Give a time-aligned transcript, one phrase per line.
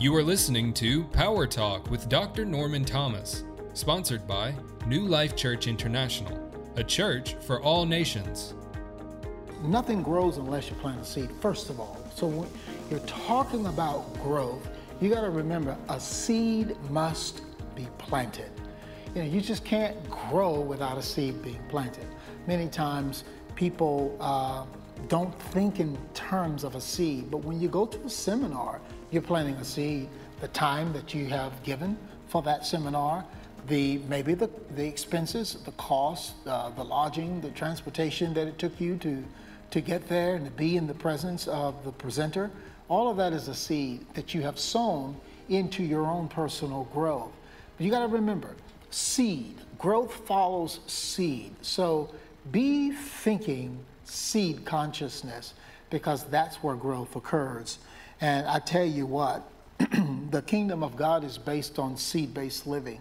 [0.00, 2.46] You are listening to Power Talk with Dr.
[2.46, 4.54] Norman Thomas, sponsored by
[4.86, 8.54] New Life Church International, a church for all nations.
[9.62, 12.02] Nothing grows unless you plant a seed, first of all.
[12.14, 12.48] So when
[12.90, 14.70] you're talking about growth,
[15.02, 17.42] you got to remember a seed must
[17.74, 18.50] be planted.
[19.14, 22.06] You know, you just can't grow without a seed being planted.
[22.46, 23.24] Many times
[23.54, 24.64] people uh,
[25.08, 28.80] don't think in terms of a seed, but when you go to a seminar,
[29.10, 30.08] you're planting a seed.
[30.40, 31.96] The time that you have given
[32.28, 33.24] for that seminar,
[33.68, 38.80] the maybe the, the expenses, the cost, uh, the lodging, the transportation that it took
[38.80, 39.22] you to
[39.70, 42.50] to get there and to be in the presence of the presenter,
[42.88, 45.16] all of that is a seed that you have sown
[45.48, 47.32] into your own personal growth.
[47.76, 48.56] But you got to remember,
[48.90, 51.54] seed, growth follows seed.
[51.62, 52.12] So
[52.50, 55.54] be thinking seed consciousness
[55.88, 57.78] because that's where growth occurs.
[58.20, 59.50] And I tell you what,
[60.30, 63.00] the kingdom of God is based on seed based living,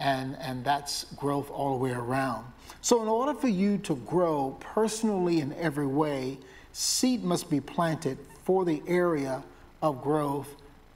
[0.00, 2.44] and, and that's growth all the way around.
[2.80, 6.38] So, in order for you to grow personally in every way,
[6.72, 9.44] seed must be planted for the area
[9.82, 10.48] of growth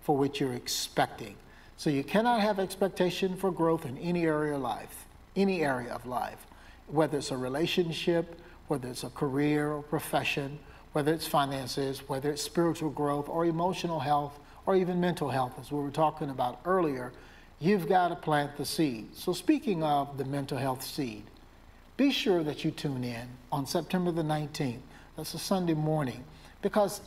[0.02, 1.36] for which you're expecting.
[1.76, 6.06] So, you cannot have expectation for growth in any area of life, any area of
[6.06, 6.44] life,
[6.88, 10.58] whether it's a relationship, whether it's a career or profession
[10.92, 15.70] whether it's finances, whether it's spiritual growth or emotional health or even mental health, as
[15.70, 17.12] we were talking about earlier,
[17.60, 19.08] you've got to plant the seed.
[19.14, 21.24] So, speaking of the mental health seed,
[21.96, 24.80] be sure that you tune in on September the 19th.
[25.16, 26.24] That's a Sunday morning,
[26.62, 27.00] because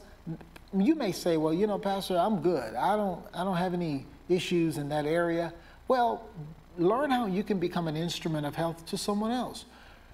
[0.76, 2.76] you may say, well, you know, Pastor, I'm good.
[2.76, 5.54] I don't, I don't have any issues in that area.
[5.88, 6.30] Well,
[6.78, 9.66] learn how you can become an instrument of health to someone else.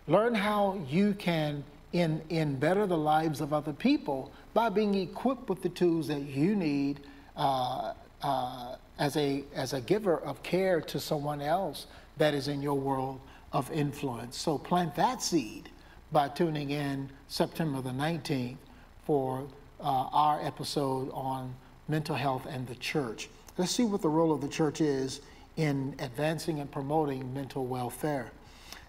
[0.08, 5.50] Learn how you can in, in better the lives of other people by being equipped
[5.50, 7.00] with the tools that you need
[7.36, 11.88] uh, uh, as, a, as a giver of care to someone else
[12.18, 13.20] that is in your world
[13.54, 14.38] of influence.
[14.38, 15.70] So plant that seed
[16.12, 18.58] by tuning in September the 19th
[19.06, 19.48] for
[19.80, 21.54] uh, our episode on
[21.88, 23.30] mental health and the church.
[23.58, 25.22] Let's see what the role of the church is
[25.58, 28.32] in advancing and promoting mental welfare.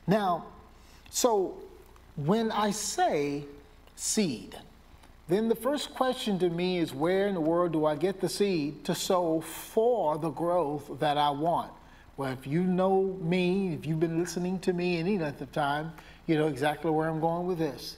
[0.07, 0.47] Now,
[1.11, 1.63] so
[2.27, 3.45] when I say
[3.97, 4.57] seed,
[5.29, 8.29] then the first question to me is where in the world do I get the
[8.29, 11.73] seed to sow for the growth that I want?
[12.17, 15.93] Well, if you know me, if you've been listening to me any length of time,
[16.27, 17.97] you know exactly where I'm going with this.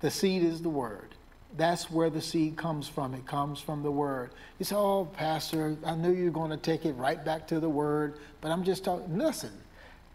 [0.00, 1.14] The seed is the word.
[1.56, 3.14] That's where the seed comes from.
[3.14, 4.30] It comes from the word.
[4.58, 7.60] You say, oh, Pastor, I knew you were going to take it right back to
[7.60, 9.16] the word, but I'm just talking.
[9.16, 9.52] Listen,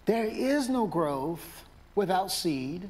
[0.05, 1.63] there is no growth
[1.95, 2.89] without seed.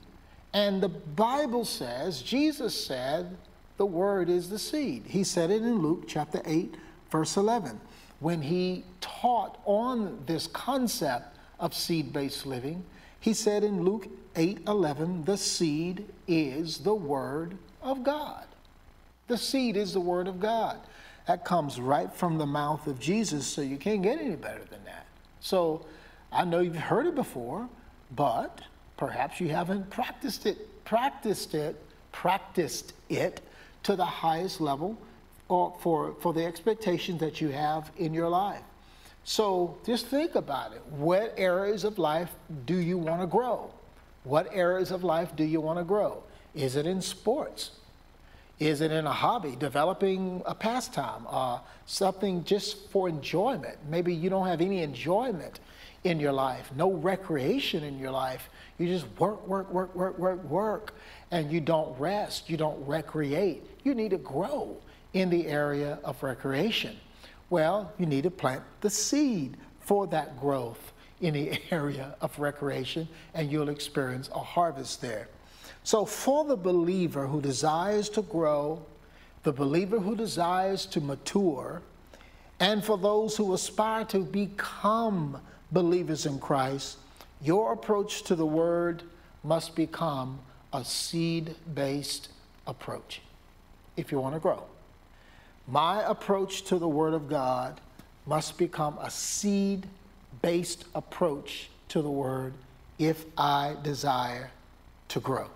[0.53, 3.37] And the Bible says, Jesus said,
[3.77, 5.03] the word is the seed.
[5.07, 6.75] He said it in Luke chapter 8,
[7.11, 7.79] verse 11,
[8.19, 12.83] when he taught on this concept of seed based living.
[13.19, 18.45] He said in Luke 8 11, the seed is the word of God.
[19.27, 20.79] The seed is the word of God.
[21.27, 24.83] That comes right from the mouth of Jesus, so you can't get any better than
[24.85, 25.05] that.
[25.41, 25.85] So
[26.31, 27.69] I know you've heard it before,
[28.15, 28.61] but
[28.99, 33.39] Perhaps you haven't practiced it, practiced it, practiced it
[33.83, 34.97] to the highest level
[35.47, 38.61] or for, for the expectations that you have in your life.
[39.23, 40.81] So just think about it.
[40.89, 42.29] What areas of life
[42.65, 43.71] do you want to grow?
[44.25, 46.21] What areas of life do you want to grow?
[46.53, 47.71] Is it in sports?
[48.59, 53.77] Is it in a hobby, developing a pastime, uh, something just for enjoyment?
[53.89, 55.61] Maybe you don't have any enjoyment
[56.03, 58.49] in your life, no recreation in your life.
[58.77, 60.93] You just work, work, work, work, work, work,
[61.31, 63.63] and you don't rest, you don't recreate.
[63.83, 64.77] You need to grow
[65.13, 66.95] in the area of recreation.
[67.49, 73.07] Well, you need to plant the seed for that growth in the area of recreation,
[73.33, 75.27] and you'll experience a harvest there.
[75.83, 78.85] So, for the believer who desires to grow,
[79.43, 81.81] the believer who desires to mature,
[82.59, 85.39] and for those who aspire to become
[85.71, 86.97] believers in Christ,
[87.41, 89.03] your approach to the word
[89.43, 90.39] must become
[90.73, 92.29] a seed based
[92.67, 93.21] approach
[93.97, 94.63] if you want to grow.
[95.67, 97.79] My approach to the word of God
[98.25, 99.85] must become a seed
[100.41, 102.53] based approach to the word
[102.97, 104.51] if I desire
[105.09, 105.47] to grow.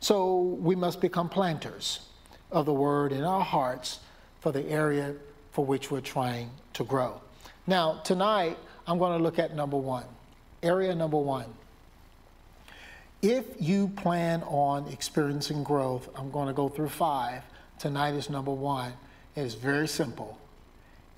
[0.00, 2.00] So we must become planters
[2.50, 4.00] of the word in our hearts
[4.40, 5.14] for the area
[5.52, 7.20] for which we're trying to grow.
[7.66, 10.04] Now, tonight, I'm going to look at number one.
[10.62, 11.46] Area number one.
[13.22, 17.42] If you plan on experiencing growth, I'm going to go through five.
[17.78, 18.92] Tonight is number one.
[19.34, 20.38] It is very simple.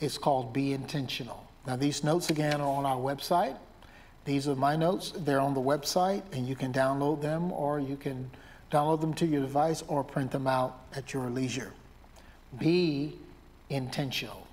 [0.01, 1.47] It's called Be Intentional.
[1.67, 3.57] Now, these notes again are on our website.
[4.25, 5.13] These are my notes.
[5.17, 8.31] They're on the website, and you can download them or you can
[8.73, 11.73] download them to your device or print them out at your leisure.
[12.59, 13.17] Be
[13.71, 14.47] intentional.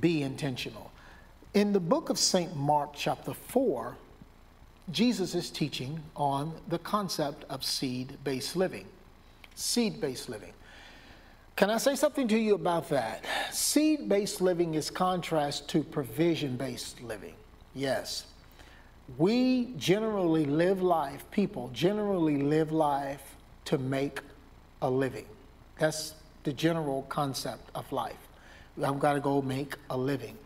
[0.00, 0.91] Be intentional.
[1.54, 2.56] In the book of St.
[2.56, 3.94] Mark, chapter 4,
[4.90, 8.86] Jesus is teaching on the concept of seed based living.
[9.54, 10.54] Seed based living.
[11.54, 13.22] Can I say something to you about that?
[13.50, 17.34] Seed based living is contrast to provision based living.
[17.74, 18.24] Yes.
[19.18, 24.20] We generally live life, people generally live life to make
[24.80, 25.26] a living.
[25.78, 26.14] That's
[26.44, 28.16] the general concept of life.
[28.82, 30.38] I've got to go make a living.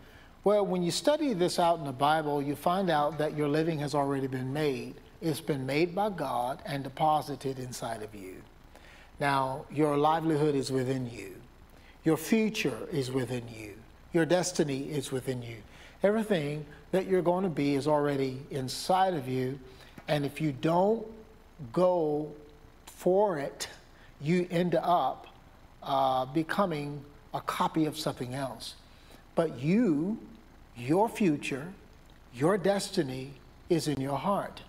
[0.46, 3.80] Well, when you study this out in the Bible, you find out that your living
[3.80, 4.94] has already been made.
[5.20, 8.36] It's been made by God and deposited inside of you.
[9.18, 11.34] Now, your livelihood is within you.
[12.04, 13.74] Your future is within you.
[14.12, 15.56] Your destiny is within you.
[16.04, 19.58] Everything that you're going to be is already inside of you.
[20.06, 21.04] And if you don't
[21.72, 22.32] go
[22.86, 23.66] for it,
[24.20, 25.26] you end up
[25.82, 27.04] uh, becoming
[27.34, 28.76] a copy of something else.
[29.34, 30.18] But you,
[30.76, 31.72] your future,
[32.34, 33.32] your destiny
[33.68, 34.62] is in your heart.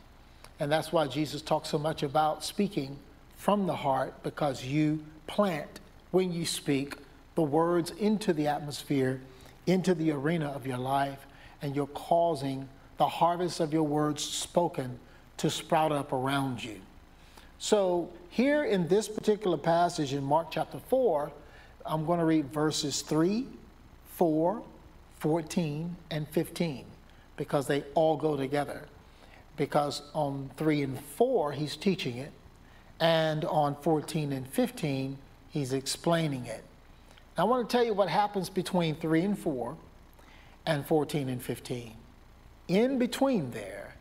[0.59, 2.97] And that's why Jesus talks so much about speaking
[3.35, 5.79] from the heart because you plant
[6.11, 6.95] when you speak
[7.35, 9.21] the words into the atmosphere,
[9.67, 11.19] into the arena of your life,
[11.61, 12.67] and you're causing
[12.97, 14.99] the harvest of your words spoken
[15.37, 16.79] to sprout up around you.
[17.59, 21.31] So, here in this particular passage in Mark chapter 4,
[21.85, 23.47] I'm going to read verses 3,
[24.13, 24.61] 4,
[25.19, 26.85] 14, and 15
[27.37, 28.85] because they all go together.
[29.55, 32.31] Because on 3 and 4, he's teaching it,
[32.99, 35.17] and on 14 and 15,
[35.49, 36.63] he's explaining it.
[37.37, 39.77] I want to tell you what happens between 3 and 4
[40.65, 41.93] and 14 and 15.
[42.67, 43.95] In between there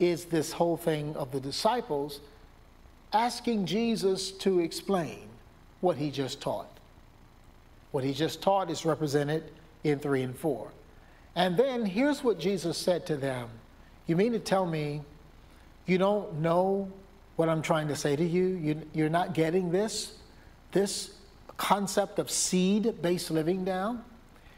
[0.00, 2.20] is this whole thing of the disciples
[3.12, 5.28] asking Jesus to explain
[5.80, 6.78] what he just taught.
[7.90, 9.50] What he just taught is represented
[9.90, 10.70] in 3 and 4.
[11.34, 13.48] And then here's what Jesus said to them
[14.06, 15.02] You mean to tell me
[15.86, 16.90] you don't know
[17.36, 18.48] what I'm trying to say to you?
[18.48, 20.14] you you're not getting this?
[20.72, 21.14] This
[21.56, 24.04] concept of seed based living down?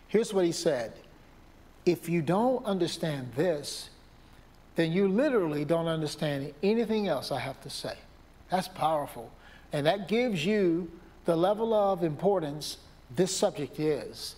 [0.08, 0.92] Here's what he said
[1.84, 3.90] If you don't understand this,
[4.76, 7.94] then you literally don't understand anything else I have to say.
[8.50, 9.30] That's powerful.
[9.72, 10.90] And that gives you
[11.24, 12.78] the level of importance
[13.14, 14.36] this subject is.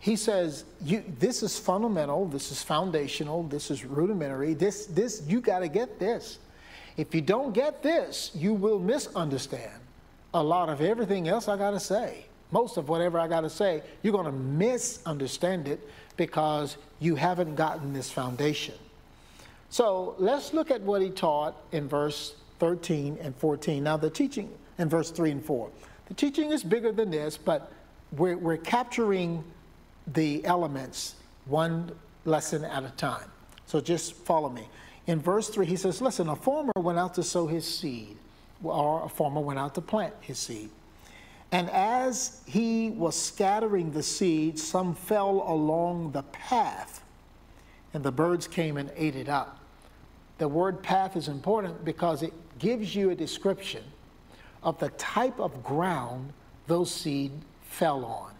[0.00, 5.58] He says, this is fundamental, this is foundational, this is rudimentary, this, this, you got
[5.58, 6.38] to get this.
[6.96, 9.78] If you don't get this, you will misunderstand
[10.32, 12.24] a lot of everything else I got to say.
[12.50, 15.86] Most of whatever I got to say, you're going to misunderstand it
[16.16, 18.74] because you haven't gotten this foundation.
[19.68, 23.84] So let's look at what he taught in verse 13 and 14.
[23.84, 25.70] Now, the teaching in verse 3 and 4.
[26.08, 27.70] The teaching is bigger than this, but
[28.16, 29.44] we're, we're capturing
[30.14, 31.16] the elements
[31.46, 31.90] one
[32.24, 33.30] lesson at a time.
[33.66, 34.68] So just follow me.
[35.06, 38.16] In verse 3, he says, Listen, a farmer went out to sow his seed,
[38.62, 40.70] or a farmer went out to plant his seed.
[41.52, 47.02] And as he was scattering the seed, some fell along the path,
[47.92, 49.58] and the birds came and ate it up.
[50.38, 53.82] The word path is important because it gives you a description
[54.62, 56.32] of the type of ground
[56.66, 58.32] those seed fell on.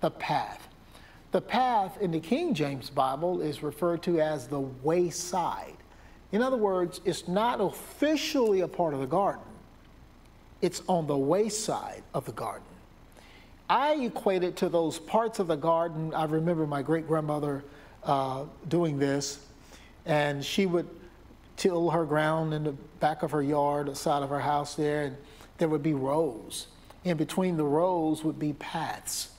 [0.00, 0.68] The path.
[1.32, 5.76] The path in the King James Bible is referred to as the wayside.
[6.30, 9.42] In other words, it's not officially a part of the garden,
[10.60, 12.66] it's on the wayside of the garden.
[13.68, 16.12] I equate it to those parts of the garden.
[16.12, 17.64] I remember my great grandmother
[18.04, 19.46] uh, doing this,
[20.04, 20.88] and she would
[21.56, 25.04] till her ground in the back of her yard, the side of her house there,
[25.04, 25.16] and
[25.56, 26.66] there would be rows.
[27.04, 29.30] In between the rows would be paths.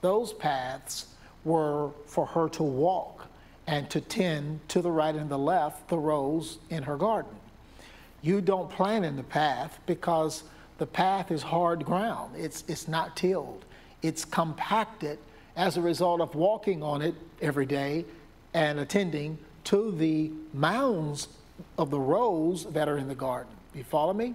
[0.00, 1.11] Those paths
[1.44, 3.26] were for her to walk
[3.66, 7.32] and to tend to the right and the left the rows in her garden.
[8.20, 10.44] You don't plant in the path because
[10.78, 12.34] the path is hard ground.
[12.36, 13.64] It's, it's not tilled.
[14.02, 15.18] It's compacted
[15.56, 18.04] as a result of walking on it every day
[18.54, 21.28] and attending to the mounds
[21.78, 23.52] of the rows that are in the garden.
[23.74, 24.34] You follow me?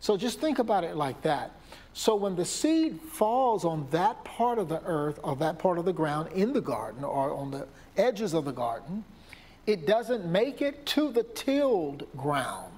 [0.00, 1.52] So just think about it like that.
[1.92, 5.84] So when the seed falls on that part of the earth or that part of
[5.84, 7.66] the ground in the garden or on the
[7.96, 9.04] edges of the garden,
[9.66, 12.72] it doesn't make it to the tilled ground.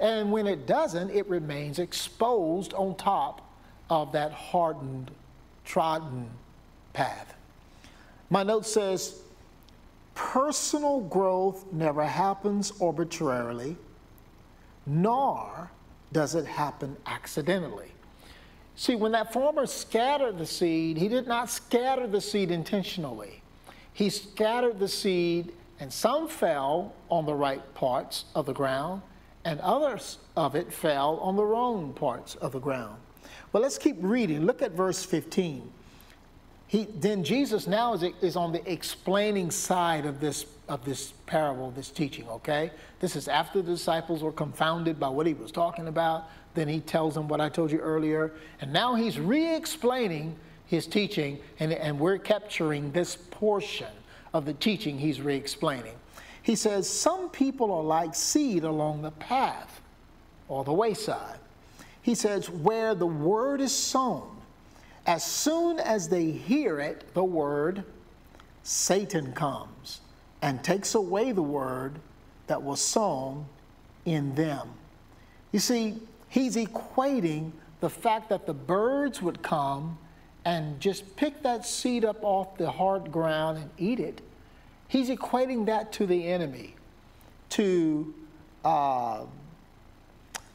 [0.00, 3.42] And when it doesn't, it remains exposed on top
[3.90, 5.10] of that hardened,
[5.64, 6.28] trodden
[6.92, 7.34] path.
[8.30, 9.20] My note says
[10.14, 13.76] personal growth never happens arbitrarily,
[14.86, 15.70] nor
[16.12, 17.92] does it happen accidentally.
[18.74, 23.42] See, when that farmer scattered the seed, he did not scatter the seed intentionally.
[23.92, 29.00] He scattered the seed, and some fell on the right parts of the ground,
[29.44, 32.98] and others of it fell on the wrong parts of the ground.
[33.52, 34.44] Well, let's keep reading.
[34.44, 35.72] Look at verse 15.
[36.68, 41.70] He, then Jesus now is, is on the explaining side of this, of this parable,
[41.70, 42.72] this teaching, okay?
[42.98, 46.24] This is after the disciples were confounded by what he was talking about.
[46.54, 48.32] Then he tells them what I told you earlier.
[48.60, 53.92] And now he's re explaining his teaching, and, and we're capturing this portion
[54.34, 55.94] of the teaching he's re explaining.
[56.42, 59.80] He says, Some people are like seed along the path
[60.48, 61.38] or the wayside.
[62.02, 64.35] He says, Where the word is sown,
[65.06, 67.84] as soon as they hear it, the word,
[68.64, 70.00] Satan comes
[70.42, 71.94] and takes away the word
[72.48, 73.46] that was sown
[74.04, 74.68] in them.
[75.52, 79.98] You see, he's equating the fact that the birds would come
[80.44, 84.20] and just pick that seed up off the hard ground and eat it.
[84.88, 86.74] He's equating that to the enemy,
[87.50, 88.14] to
[88.64, 89.24] uh,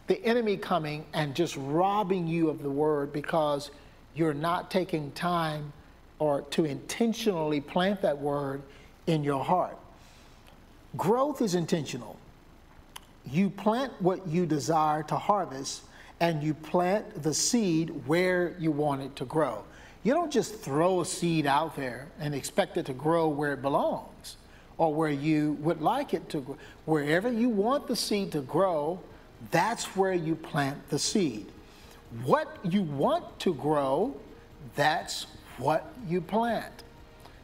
[0.08, 3.72] the enemy coming and just robbing you of the word because
[4.16, 5.74] you're not taking time
[6.20, 8.62] or to intentionally plant that word
[9.08, 9.78] in your heart.
[10.98, 12.18] Growth is intentional.
[13.26, 15.84] You plant what you desire to harvest,
[16.20, 19.64] and you plant the seed where you want it to grow.
[20.04, 23.62] You don't just throw a seed out there and expect it to grow where it
[23.62, 24.38] belongs
[24.78, 26.58] or where you would like it to grow.
[26.86, 29.00] Wherever you want the seed to grow,
[29.52, 31.48] that's where you plant the seed.
[32.24, 34.16] What you want to grow,
[34.76, 35.28] that's
[35.58, 36.84] what you plant.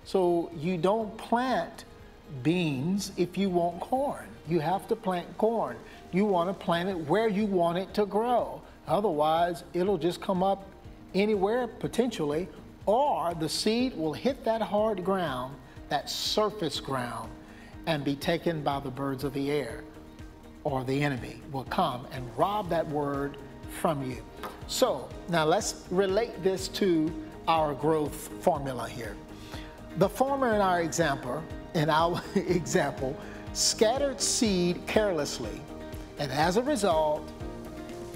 [0.04, 1.86] So you don't plant
[2.44, 4.28] beans if you want corn.
[4.48, 5.78] You have to plant corn.
[6.12, 8.62] You want to plant it where you want it to grow.
[8.88, 10.66] Otherwise, it'll just come up
[11.14, 12.48] anywhere potentially,
[12.86, 15.56] or the seed will hit that hard ground,
[15.90, 17.30] that surface ground,
[17.86, 19.84] and be taken by the birds of the air,
[20.64, 23.38] or the enemy will come and rob that word
[23.70, 24.18] from you.
[24.68, 27.12] So now let's relate this to
[27.48, 29.16] our growth formula here.
[29.98, 31.44] The farmer in our example,
[31.74, 33.16] in our example,
[33.54, 35.62] scattered seed carelessly,
[36.20, 37.28] and as a result,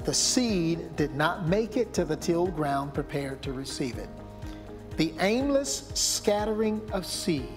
[0.03, 4.09] the seed did not make it to the tilled ground prepared to receive it.
[4.97, 7.49] The aimless scattering of seed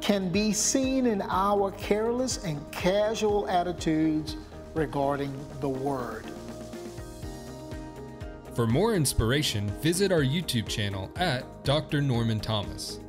[0.00, 4.36] can be seen in our careless and casual attitudes
[4.74, 6.29] regarding the Word.
[8.60, 12.02] For more inspiration, visit our YouTube channel at Dr.
[12.02, 13.00] Norman Thomas.